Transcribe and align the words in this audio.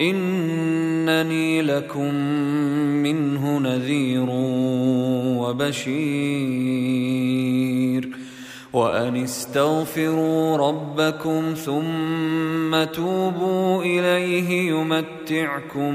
إنني 0.00 1.62
لكم 1.62 2.14
منه 3.02 3.58
نذير 3.58 4.26
وبشير. 5.38 6.88
وأن 8.72 9.16
استغفروا 9.16 10.56
ربكم 10.56 11.54
ثم 11.64 12.84
توبوا 12.84 13.82
إليه 13.82 14.70
يمتعكم 14.70 15.94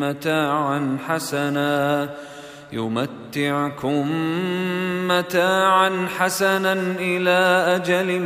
متاعا 0.00 0.98
حسنا. 1.06 2.10
يمتعكم 2.74 4.10
متاعا 5.08 6.08
حسنا 6.18 6.72
إلى 6.98 7.64
أجل 7.76 8.20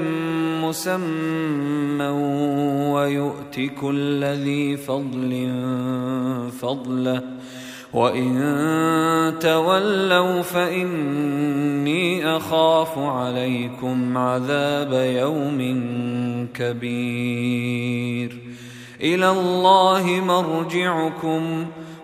مسمى 0.64 2.06
ويؤت 2.92 3.60
كل 3.80 4.24
ذي 4.24 4.76
فضل 4.76 5.50
فضله. 6.60 7.22
وإن 7.92 9.34
تولوا 9.40 10.42
فإني 10.42 12.36
أخاف 12.36 12.98
عليكم 12.98 14.18
عذاب 14.18 14.92
يوم 14.92 15.58
كبير. 16.54 18.38
إلى 19.00 19.30
الله 19.30 20.04
مرجعكم. 20.26 21.66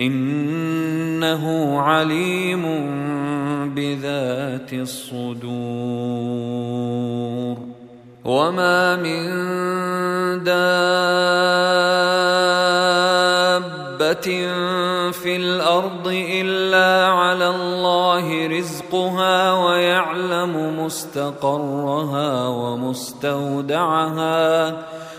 إنه 0.00 1.78
عليم 1.80 2.64
بذات 3.74 4.72
الصدور. 4.72 6.38
وما 8.24 8.96
من 8.96 9.24
دابة 10.44 11.08
في 15.12 15.36
الأرض 15.36 16.06
إلا 16.08 17.06
على 17.06 17.48
الله 17.48 18.46
رزقها 18.58 19.52
ويعلم 19.52 20.84
مستقرها 20.84 22.48
ومستودعها 22.48 23.58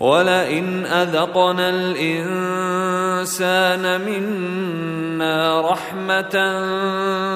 ولئن 0.00 0.86
أذقنا 0.86 1.68
الإنسان 1.68 3.20
منا 4.00 5.60
رحمة 5.70 6.36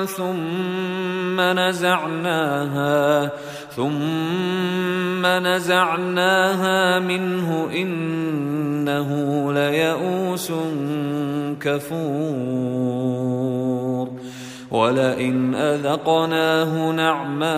ثم 0.05 1.41
نزعناها 1.41 3.31
ثم 3.77 5.27
نزعناها 5.27 6.99
منه 6.99 7.71
إنه 7.73 9.11
ليئوس 9.53 10.53
كفور. 11.61 13.01
ولئن 14.71 15.55
اذقناه 15.55 16.91
نعماء 16.91 17.51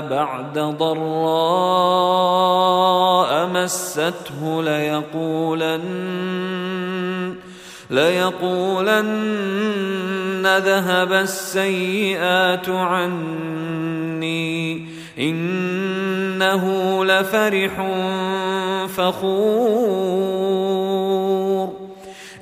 بعد 0.00 0.58
ضراء 0.78 2.08
مسته 3.46 4.62
ليقولن 4.62 5.84
ليقولن 7.90 9.38
ذهب 10.44 11.12
السيئات 11.12 12.68
عني 12.68 13.28
انه 15.18 16.64
لفرح 17.04 17.86
فخور 18.96 20.28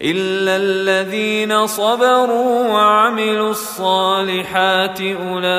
الا 0.00 0.56
الذين 0.56 1.66
صبروا 1.66 2.68
وعملوا 2.68 3.50
الصالحات 3.50 5.00
اولئك 5.00 5.56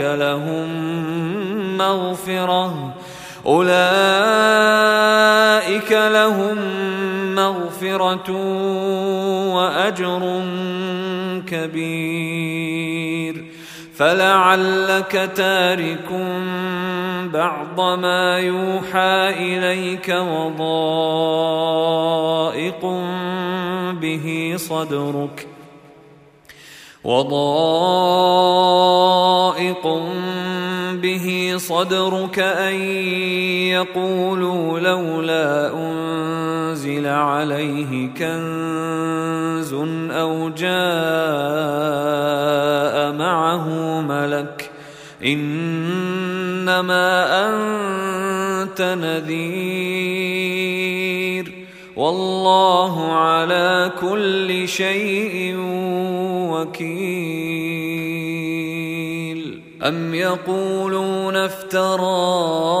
لهم 0.00 0.68
مغفره 1.76 2.94
اولئك 3.46 3.80
لهم 5.92 6.58
مغفره 7.34 8.30
واجر 9.54 10.42
كبير 11.46 12.69
فلعلك 14.00 15.30
تارك 15.36 16.08
بعض 17.32 17.80
ما 17.80 18.38
يوحى 18.38 19.28
إليك 19.28 20.08
وضائق 20.08 21.52
به 24.00 24.54
صدرك 24.56 25.46
وضائق 27.04 28.60
به 31.02 31.54
صدرك 31.56 32.38
أن 32.38 32.74
يقولوا 33.72 34.80
لولا 34.80 35.72
أنزل 35.74 37.06
عليه 37.06 38.08
كنز 38.08 39.74
أو 40.10 40.48
جاء 40.48 40.70
معه 43.12 44.00
ملك 44.00 44.70
إنما 45.24 47.06
أنت 47.48 48.82
نذير 48.82 50.39
والله 52.00 53.12
على 53.12 53.92
كل 54.00 54.68
شيء 54.68 55.56
وكيل. 56.52 57.80
أم 59.82 60.14
يقولون 60.14 61.36
افتراه؟ 61.36 62.80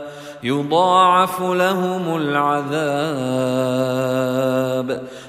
يضاعف 0.43 1.41
لهم 1.41 2.17
العذاب. 2.17 2.71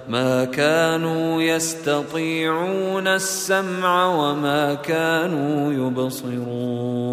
ما 0.09 0.45
كانوا 0.45 1.43
يستطيعون 1.43 3.07
السمع 3.07 4.07
وما 4.07 4.75
كانوا 4.75 5.73
يبصرون. 5.73 7.13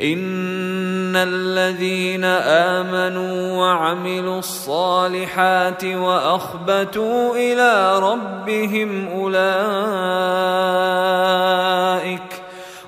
ان 0.00 1.16
الذين 1.16 2.24
امنوا 2.24 3.58
وعملوا 3.58 4.38
الصالحات 4.38 5.84
واخبتوا 5.84 7.36
إلى 7.36 7.98
ربهم 7.98 9.08
اولئك 9.08 9.44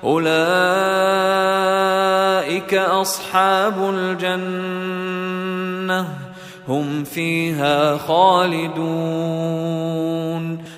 اولئك 0.03 0.37
اصحاب 2.73 3.89
الجنه 3.93 5.07
هم 6.67 7.03
فيها 7.03 7.97
خالدون. 7.97 8.77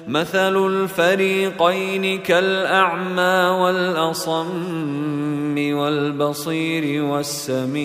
مثل 0.08 0.68
الفريقين 0.68 2.20
كالأعمى 2.20 3.58
والأصم 3.62 5.56
والبصير 5.58 7.04
والسميع. 7.04 7.80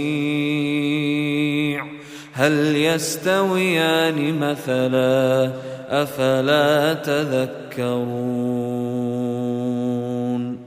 هل 2.33 2.77
يستويان 2.77 4.39
مثلا؟ 4.39 5.53
أفلا 5.91 6.95
تذكرون. 6.95 9.14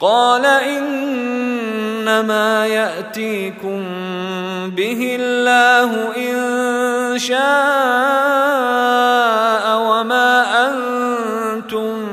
قال 0.00 0.44
إنما 0.64 1.66
يأتيكم 2.66 3.80
به 4.76 5.16
الله 5.20 6.16
إن 6.16 7.18
شاء 7.18 7.40
وما 9.78 10.32
أنتم 10.66 12.06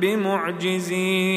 بمعجزين. 0.00 1.36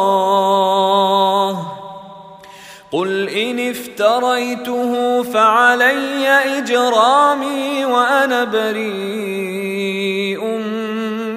افتريته 3.71 5.23
فعلي 5.23 6.27
إجرامي 6.57 7.85
وأنا 7.85 8.43
بريء 8.43 10.43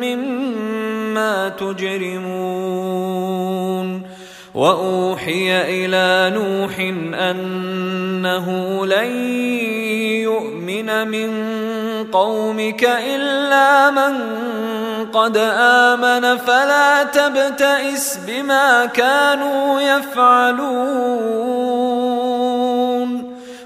مما 0.01 1.49
تجرمون. 1.49 3.15
وأوحي 4.55 5.51
إلى 5.51 6.37
نوح 6.37 6.79
أنه 7.21 8.47
لن 8.87 9.11
يؤمن 10.23 11.09
من 11.09 11.31
قومك 12.13 12.85
إلا 12.85 13.91
من 13.91 14.15
قد 15.11 15.37
آمن 15.59 16.37
فلا 16.37 17.03
تبتئس 17.03 18.19
بما 18.27 18.87
كانوا 18.87 19.81
يفعلون. 19.81 21.94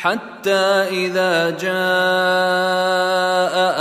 حتى 0.00 0.64
إذا 0.90 1.50
جاء 1.50 1.70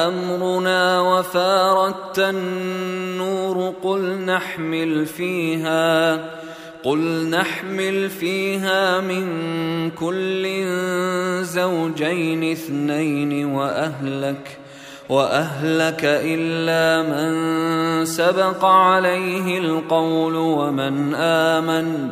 أمرنا 0.08 1.02
وفارت 1.02 2.20
النور 2.20 3.74
قل 3.84 4.02
نحمل 4.02 5.06
فيها 5.06 6.20
قل 6.84 7.30
نحمل 7.30 8.10
فيها 8.10 9.00
من 9.00 9.26
كل 9.92 10.64
زوجين 11.42 12.52
اثنين 12.52 13.46
وأهلك 13.46 14.58
وأهلك 15.10 16.02
إلا 16.04 17.10
من 17.10 18.06
سبق 18.06 18.66
عليه 18.66 19.58
القول 19.58 20.36
ومن 20.36 21.16
آمن. 21.16 22.12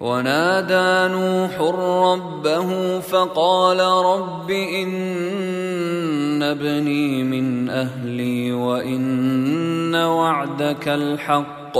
ونادى 0.00 1.12
نوح 1.12 1.60
ربه 2.04 3.00
فقال 3.00 3.80
رب 3.80 4.50
إن 4.50 6.42
ابني 6.42 7.24
من 7.24 7.68
أهلي 7.68 8.52
وإن 8.52 9.94
وعدك 9.94 10.88
الحق 10.88 11.78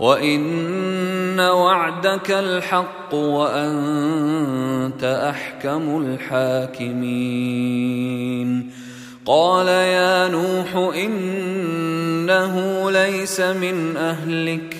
وإن 0.00 1.40
وعدك 1.40 2.30
الحق 2.30 3.14
وأنت 3.14 5.04
أحكم 5.04 6.06
الحاكمين. 6.06 7.40
قال 9.26 9.68
يا 9.68 10.28
نوح 10.28 10.76
إنه 10.96 12.54
ليس 12.90 13.40
من 13.40 13.96
أهلك 13.96 14.79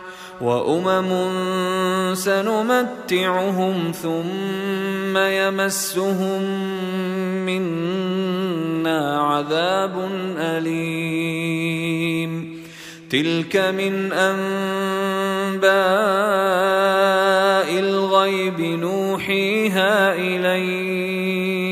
وأمم 0.41 1.11
سنمتعهم 2.15 3.91
ثم 4.01 5.17
يمسهم 5.17 6.41
منا 7.45 9.21
عذاب 9.21 10.09
أليم. 10.37 12.31
تلك 13.09 13.57
من 13.57 14.11
أنباء 14.13 14.41
الغيب 17.79 18.61
نوحيها 18.61 20.15
إليك. 20.15 21.71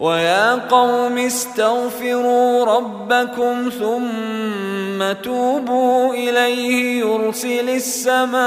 ويا 0.00 0.54
قوم 0.54 1.18
استغفروا 1.18 2.64
ربكم 2.64 3.70
ثم 3.78 5.12
توبوا 5.22 6.14
إليه 6.14 7.00
يرسل 7.00 7.68
السماء 7.68 8.38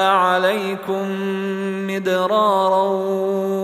عليكم 0.00 1.04
مدرارا 1.86 2.88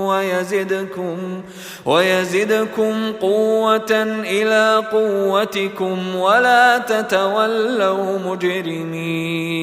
ويزدكم 0.09 1.43
ويزدكم 1.87 3.13
قوة 3.13 3.93
إلى 4.25 4.83
قوتكم 4.93 6.17
ولا 6.17 6.79
تتولوا 6.79 8.19
مجرمين 8.27 9.63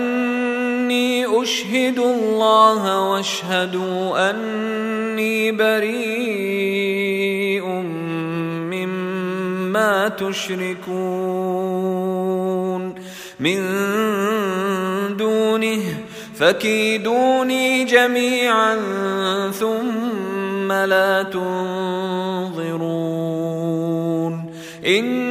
أشهد 1.41 1.99
الله 1.99 3.09
واشهدوا 3.09 4.29
أني 4.29 5.51
بريء 5.51 6.01
مما 8.71 10.07
تشركون 10.07 10.91
من 13.39 13.59
دونه 15.17 15.81
فكيدوني 16.35 17.83
جميعا 17.83 18.77
ثم 19.51 20.71
لا 20.71 21.23
تنظرون 21.23 22.71
اني 24.85 25.30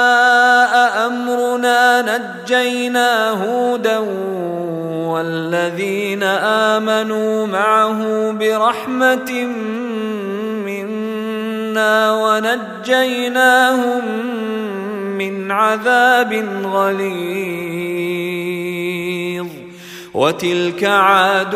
امرنا 2.15 2.41
نجينا 2.43 3.29
هودا 3.29 3.97
والذين 5.07 6.23
آمنوا 6.23 7.47
معه 7.47 8.31
برحمة 8.31 9.31
منا 10.65 12.11
ونجيناهم 12.11 14.05
من 15.17 15.51
عذاب 15.51 16.45
غليظ. 16.63 17.71
وتلك 20.13 20.83
عاد 20.83 21.55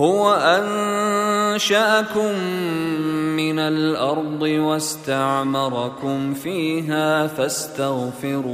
هو 0.00 0.32
أنشأكم 0.32 2.34
من 3.36 3.58
الأرض 3.58 4.42
واستعمركم 4.42 6.34
فيها 6.34 7.26
فاستغفروه 7.26 8.50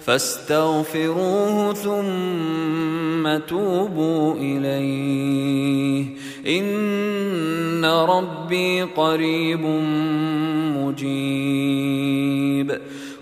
فاستغفروه 0.00 1.74
ثم 1.74 3.38
توبوا 3.48 4.34
إليه. 4.34 6.06
إن 6.46 7.84
ربي 7.84 8.82
قريب 8.82 9.60
مجيب. 10.76 12.80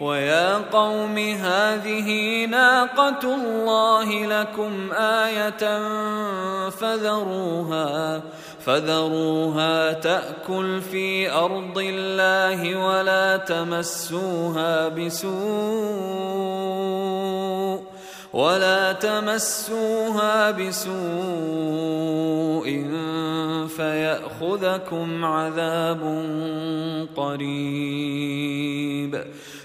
ويا 0.00 0.56
قوم 0.72 1.18
هذه 1.18 2.44
ناقة 2.46 3.34
الله 3.34 4.26
لكم 4.26 4.92
آية 4.92 5.80
فذروها 6.70 8.22
فذروها 8.60 9.92
تأكل 9.92 10.80
في 10.80 11.32
أرض 11.32 11.78
الله 11.78 12.76
ولا 12.76 13.36
تمسوها 13.36 14.88
بسوء 14.88 15.40
ولا 18.32 18.92
تمسوها 18.92 20.50
بسوء 20.50 20.90
فيأخذكم 23.76 25.24
عذاب 25.24 26.02
قريب. 27.16 28.70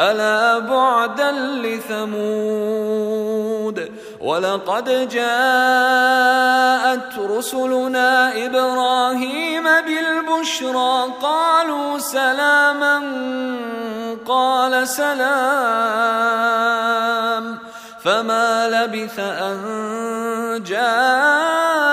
ألا 0.00 0.58
بعدا 0.58 1.30
لثمود 1.60 3.10
ولقد 4.20 5.08
جاءت 5.08 6.38
رسلنا 7.18 8.46
إبراهيم 8.46 9.64
بالبشرى 9.64 11.04
قالوا 11.22 11.98
سلاما 11.98 13.02
قال 14.26 14.88
سلام 14.88 15.20
فما 18.04 18.68
لبث 18.68 19.18
أن 19.18 20.62
جاء 20.66 21.90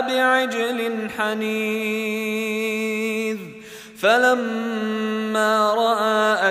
بعجل 0.00 1.10
حنيذ 1.18 2.72
فلما 4.02 5.74
رأى 5.74 6.50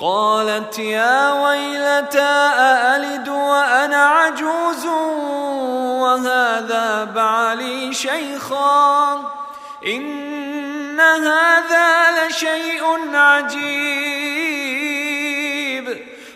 قالت 0.00 0.78
يا 0.78 1.32
ويلتى 1.32 2.50
أألد 2.58 3.28
وأنا 3.28 4.06
عجوز 4.06 4.86
وهذا 6.02 7.04
بعلي 7.04 7.94
شيخا؟ 7.94 9.20
إن 9.86 11.00
هذا 11.00 12.26
لشيء 12.28 12.82
عجيب. 13.14 15.05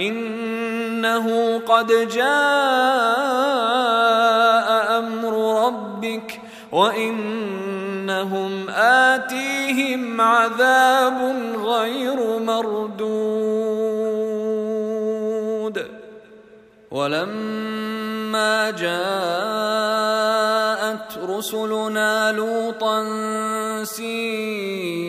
إنه 0.00 1.58
قد 1.58 2.08
جاء 2.08 2.28
أمر 4.98 5.66
ربك 5.66 6.40
وإنهم 6.72 8.68
آتيهم 8.70 10.20
عذاب 10.20 11.34
غير 11.64 12.38
مردود. 12.38 13.38
ولما 16.90 18.70
جاءت 18.70 18.98
رسلنا 21.28 22.32
لوطا 22.32 23.02
بهم 23.84 25.07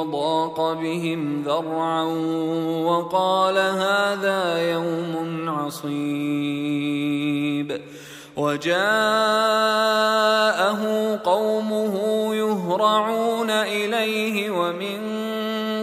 وضاق 0.00 0.72
بهم 0.72 1.42
ذرعا 1.42 2.02
وقال 2.84 3.58
هذا 3.58 4.70
يوم 4.72 5.44
عصيب. 5.48 7.00
وجاءه 8.36 8.80
قومه 11.24 11.94
يهرعون 12.34 13.50
إليه 13.50 14.50
ومن 14.50 15.00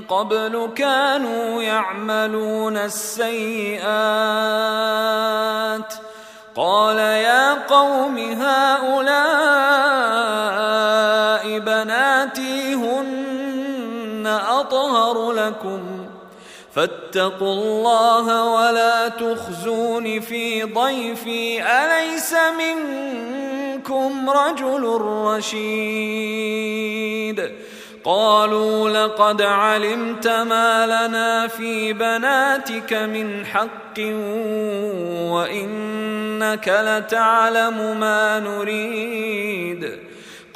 قبل 0.10 0.69
كانوا 0.75 1.62
يعملون 1.62 2.77
السيئات. 2.77 3.88
قال 6.56 6.97
يا 6.97 7.53
قوم 7.53 8.17
هؤلاء 8.17 9.17
بناتي 11.60 12.37
أطهر 14.27 15.31
لكم 15.31 16.05
فاتقوا 16.75 17.53
الله 17.53 18.43
ولا 18.51 19.07
تخزون 19.07 20.19
في 20.19 20.63
ضيفي 20.63 21.63
أليس 21.63 22.35
منكم 22.59 24.29
رجل 24.29 25.01
رشيد 25.01 26.77
قالوا 28.03 28.89
لقد 28.89 29.41
علمت 29.41 30.27
ما 30.27 30.85
لنا 30.85 31.47
في 31.47 31.93
بناتك 31.93 32.93
من 32.93 33.45
حق 33.45 33.99
وإنك 35.31 36.67
لتعلم 36.67 37.99
ما 37.99 38.39
نريد 38.39 40.07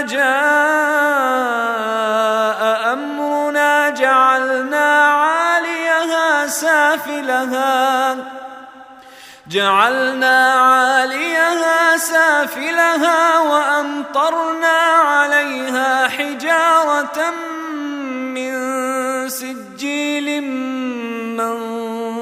جاء 0.00 1.42
أمرنا 2.92 3.90
جعلنا 3.90 5.06
عاليها 5.06 6.46
سافلها. 6.46 8.16
جعلنا 9.48 10.52
عاليها 10.52 11.96
سافلها 11.96 13.38
وأمطرنا 13.38 14.78
عليها 15.04 16.08
حجارة 16.08 17.30
من 18.34 18.52
سجيل 19.28 20.42
منضود 21.36 22.21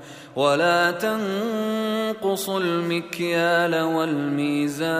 ولا 0.35 0.91
تنقصوا 0.91 2.59
المكيال 2.59 3.81
والميزان. 3.81 4.91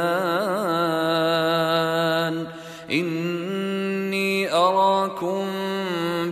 إني 2.92 4.54
أراكم 4.54 5.46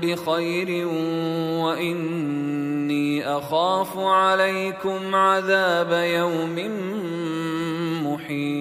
بخير 0.02 0.88
وإني 1.64 3.28
أخاف 3.38 3.98
عليكم 3.98 5.16
عذاب 5.16 5.92
يوم 5.92 6.56
محيط. 8.06 8.59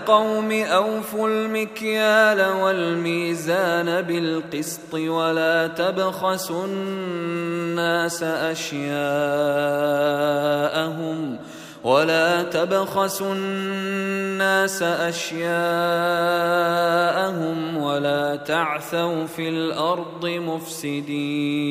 ويا 0.00 0.06
قوم 0.06 0.52
أوفوا 0.52 1.28
المكيال 1.28 2.52
والميزان 2.52 4.02
بالقسط 4.02 4.94
ولا 4.94 5.66
تبخسوا 5.66 6.66
الناس 6.66 8.22
أشياءهم 8.22 8.80
ولا 11.84 12.42
تبخسوا 12.42 13.34
الناس 13.34 14.82
أشياءهم 14.82 15.46
ولا 17.76 18.36
تعثوا 18.36 19.26
في 19.26 19.48
الأرض 19.48 20.26
مفسدين 20.26 21.70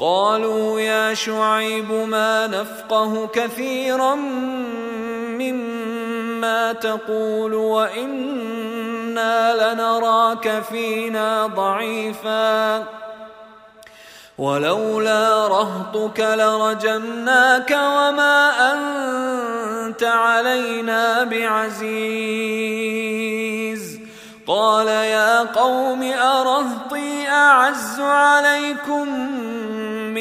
قالوا 0.00 0.80
يا 0.80 1.14
شعيب 1.14 1.92
ما 1.92 2.46
نفقه 2.46 3.26
كثيرا 3.26 4.14
مما 5.34 6.72
تقول 6.72 7.54
وإنا 7.54 8.94
لنراك 9.74 10.62
فينا 10.70 11.46
ضعيفا. 11.46 12.84
ولولا 14.38 15.48
رهطك 15.48 16.20
لرجمناك 16.20 17.70
وما 17.70 18.72
أنت 18.72 20.02
علينا 20.02 21.24
بعزيز. 21.24 22.80
قال 24.46 24.86
يا 24.88 25.40
قوم 25.40 26.02
أرهطي 26.02 27.28
أعز 27.28 28.00
عليكم 28.00 29.30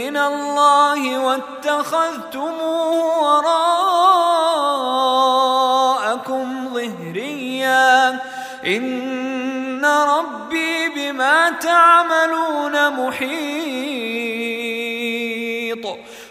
من 0.09 0.17
الله 0.17 1.19
واتخذتموه 1.19 3.11
وراءكم 6.03 6.69
ظهريا. 6.73 8.19
إن 8.65 9.85
ربي 9.85 10.89
بما 10.89 11.49
تعملون 11.49 12.89
محيط. 12.89 13.29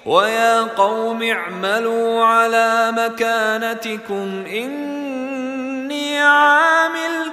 ويا 0.07 0.63
قوم 0.63 1.23
اعملوا 1.23 2.25
على 2.25 2.93
مكانتكم 2.97 4.45
إني 4.47 6.21
عامل 6.21 7.33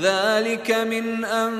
ذلك 0.00 0.70
من 0.70 1.24
أنباء 1.24 1.58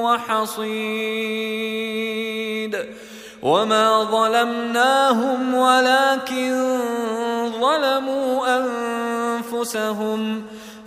وحصيد. 0.02 1.18
وما 3.42 4.04
ظلمناهم 4.04 5.54
ولكن 5.54 6.78
ظلموا 7.60 8.58
أنفسهم. 8.58 10.42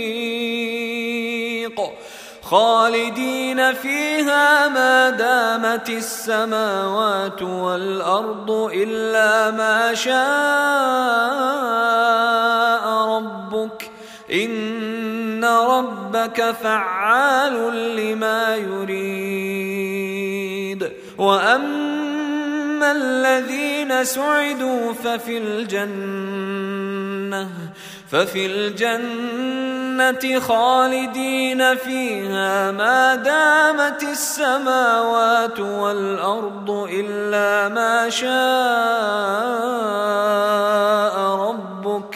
خالدين 2.43 3.73
فيها 3.75 4.69
ما 4.69 5.11
دامت 5.11 5.91
السماوات 5.91 7.43
والارض 7.43 8.51
الا 8.75 9.51
ما 9.51 9.95
شاء 9.95 10.17
ربك 13.17 13.91
ان 14.33 14.86
ربك 15.47 16.55
فعال 16.63 17.57
لما 17.97 18.57
يريد. 18.57 20.27
وأما 21.19 22.93
الذين 22.93 24.05
سعدوا 24.05 24.93
ففي 24.93 25.39
الجنة 25.39 26.77
ففي 28.11 28.47
الجنة 28.47 30.41
خالدين 30.41 31.75
فيها 31.77 32.73
ما 32.73 33.15
دامت 33.15 34.03
السماوات 34.03 35.61
والأرض 35.61 36.71
إلا 36.93 37.69
ما 37.75 38.11
شاء 38.11 38.27
ربك. 41.49 42.16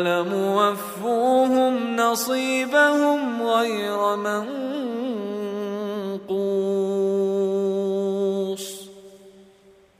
لموفوهم 0.00 1.96
نصيبهم 1.96 3.42
غير 3.42 4.16
منقوص 4.16 4.54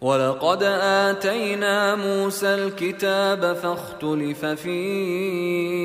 ولقد 0.00 0.62
آتينا 0.82 1.94
موسى 1.94 2.54
الكتاب 2.54 3.56
فاختلف 3.62 4.44
فيه 4.44 5.84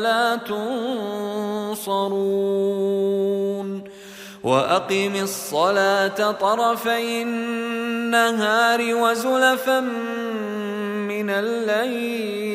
لا 0.00 0.36
تنصرون 0.36 1.94
وأقم 4.44 5.12
الصلاة 5.22 6.30
طرفي 6.30 7.22
النهار 7.22 8.94
وزلفا 8.94 9.80
من 9.80 11.30
الليل. 11.30 12.54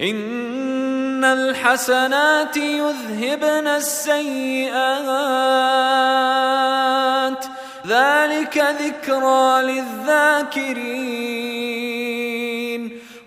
إن 0.00 1.24
الحسنات 1.24 2.56
يذهبن 2.56 3.66
السيئات. 3.66 4.78
ذلك 7.86 8.56
ذكرى 8.80 9.62
للذاكرين. 9.62 11.28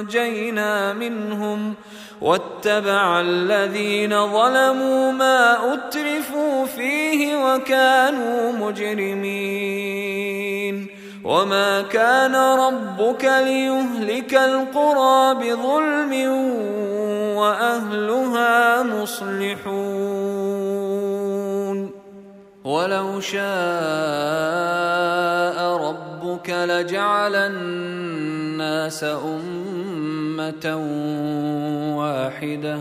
انجينا 0.00 0.92
منهم 0.92 1.74
واتبع 2.20 3.20
الذين 3.20 4.26
ظلموا 4.32 5.12
ما 5.12 5.74
اترفوا 5.74 6.66
فيه 6.66 7.36
وكانوا 7.44 8.52
مجرمين 8.52 9.98
وما 11.24 11.82
كان 11.82 12.34
ربك 12.34 13.24
ليهلك 13.24 14.34
القرى 14.34 15.34
بظلم 15.34 16.12
واهلها 17.36 18.82
مصلحون 18.82 19.98
ولو 22.64 23.20
شاء 23.20 23.38
ربك 25.76 26.07
لجعل 26.50 27.34
الناس 27.34 29.04
أمة 29.04 30.76
واحدة 31.98 32.78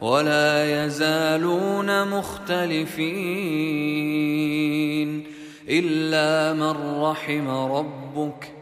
ولا 0.00 0.84
يزالون 0.84 2.08
مختلفين 2.08 2.92
إلا 5.68 6.52
من 6.52 7.02
رحم 7.02 7.48
ربك 7.48 8.61